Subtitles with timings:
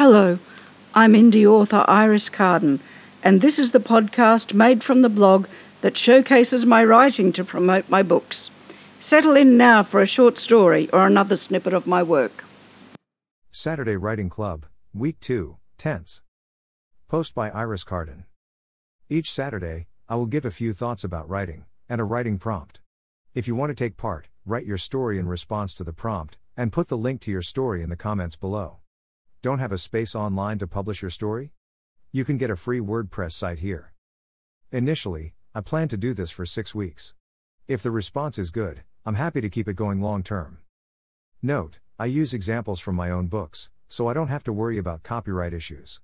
[0.00, 0.38] Hello,
[0.94, 2.80] I'm indie author Iris Carden,
[3.22, 5.46] and this is the podcast made from the blog
[5.82, 8.48] that showcases my writing to promote my books.
[8.98, 12.46] Settle in now for a short story or another snippet of my work.
[13.50, 14.64] Saturday Writing Club,
[14.94, 16.22] Week 2, Tense.
[17.06, 18.24] Post by Iris Carden.
[19.10, 22.80] Each Saturday, I will give a few thoughts about writing, and a writing prompt.
[23.34, 26.72] If you want to take part, write your story in response to the prompt, and
[26.72, 28.78] put the link to your story in the comments below.
[29.42, 31.52] Don't have a space online to publish your story?
[32.12, 33.94] You can get a free WordPress site here.
[34.70, 37.14] Initially, I plan to do this for six weeks.
[37.66, 40.58] If the response is good, I'm happy to keep it going long term.
[41.40, 45.02] Note, I use examples from my own books, so I don't have to worry about
[45.02, 46.02] copyright issues.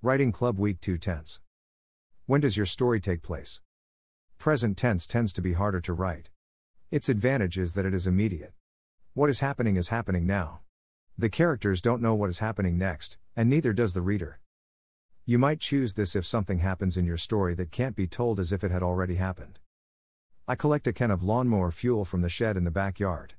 [0.00, 1.40] Writing Club Week 2 Tense.
[2.24, 3.60] When does your story take place?
[4.38, 6.30] Present tense tends to be harder to write.
[6.90, 8.54] Its advantage is that it is immediate.
[9.12, 10.60] What is happening is happening now.
[11.18, 14.38] The characters don't know what is happening next, and neither does the reader.
[15.24, 18.52] You might choose this if something happens in your story that can't be told as
[18.52, 19.58] if it had already happened.
[20.46, 23.32] I collect a can of lawnmower fuel from the shed in the backyard.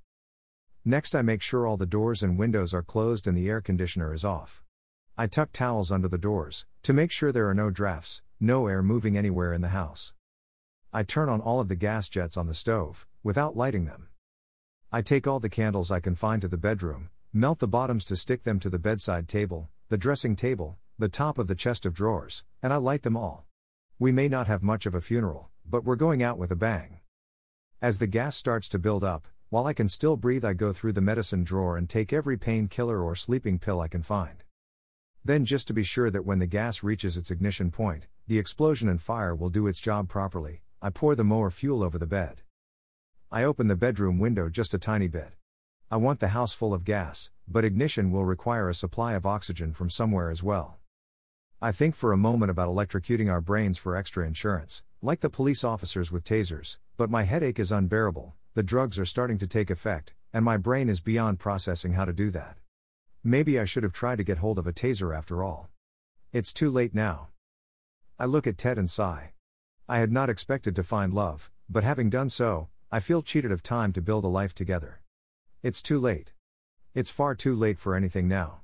[0.83, 4.11] Next, I make sure all the doors and windows are closed and the air conditioner
[4.11, 4.63] is off.
[5.15, 8.81] I tuck towels under the doors, to make sure there are no drafts, no air
[8.81, 10.13] moving anywhere in the house.
[10.91, 14.07] I turn on all of the gas jets on the stove, without lighting them.
[14.91, 18.15] I take all the candles I can find to the bedroom, Melt the bottoms to
[18.15, 21.93] stick them to the bedside table, the dressing table, the top of the chest of
[21.93, 23.45] drawers, and I light them all.
[23.99, 27.01] We may not have much of a funeral, but we're going out with a bang.
[27.81, 30.93] As the gas starts to build up, while I can still breathe, I go through
[30.93, 34.43] the medicine drawer and take every painkiller or sleeping pill I can find.
[35.23, 38.87] Then, just to be sure that when the gas reaches its ignition point, the explosion
[38.87, 42.41] and fire will do its job properly, I pour the mower fuel over the bed.
[43.29, 45.36] I open the bedroom window just a tiny bit.
[45.89, 49.71] I want the house full of gas, but ignition will require a supply of oxygen
[49.71, 50.79] from somewhere as well.
[51.61, 55.63] I think for a moment about electrocuting our brains for extra insurance, like the police
[55.63, 60.13] officers with tasers, but my headache is unbearable, the drugs are starting to take effect,
[60.33, 62.57] and my brain is beyond processing how to do that.
[63.23, 65.69] Maybe I should have tried to get hold of a taser after all.
[66.33, 67.29] It's too late now.
[68.19, 69.31] I look at Ted and sigh.
[69.87, 73.63] I had not expected to find love, but having done so, I feel cheated of
[73.63, 74.99] time to build a life together.
[75.63, 76.33] It's too late.
[76.93, 78.61] It's far too late for anything now.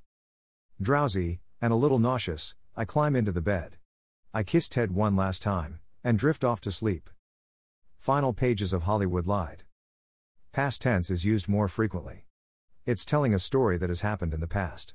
[0.79, 3.77] Drowsy, and a little nauseous, I climb into the bed.
[4.31, 7.09] I kiss Ted one last time, and drift off to sleep.
[7.97, 9.63] Final pages of Hollywood Lied.
[10.51, 12.27] Past tense is used more frequently.
[12.85, 14.93] It's telling a story that has happened in the past.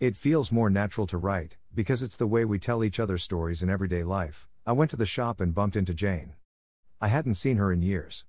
[0.00, 3.62] It feels more natural to write, because it's the way we tell each other stories
[3.62, 4.48] in everyday life.
[4.66, 6.34] I went to the shop and bumped into Jane.
[7.02, 8.24] I hadn't seen her in years.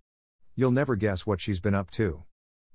[0.54, 2.24] You'll never guess what she's been up to.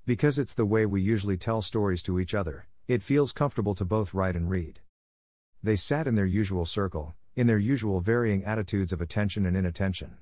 [0.05, 3.85] Because it's the way we usually tell stories to each other, it feels comfortable to
[3.85, 4.79] both write and read.
[5.61, 10.17] They sat in their usual circle, in their usual varying attitudes of attention and inattention.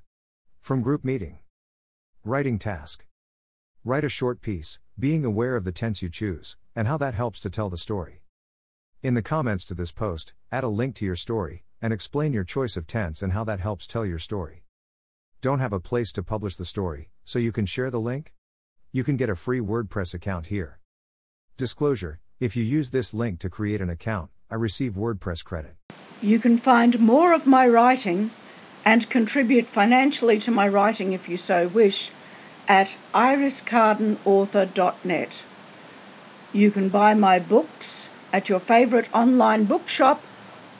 [0.59, 1.39] From group meeting.
[2.25, 3.05] Writing task.
[3.85, 7.39] Write a short piece, being aware of the tense you choose, and how that helps
[7.39, 8.21] to tell the story.
[9.01, 12.43] In the comments to this post, add a link to your story, and explain your
[12.43, 14.65] choice of tense and how that helps tell your story.
[15.39, 18.33] Don't have a place to publish the story, so you can share the link?
[18.91, 20.79] You can get a free WordPress account here.
[21.57, 25.75] Disclosure If you use this link to create an account, I receive WordPress credit.
[26.21, 28.31] You can find more of my writing
[28.83, 32.11] and contribute financially to my writing if you so wish
[32.67, 35.43] at iriscardenauthor.net.
[36.51, 40.23] You can buy my books at your favourite online bookshop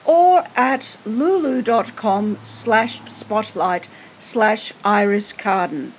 [0.05, 3.87] or at lulu.com slash spotlight
[4.17, 5.91] slash iriscarden.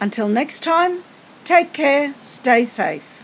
[0.00, 1.04] Until next time,
[1.48, 3.17] Take care, stay safe.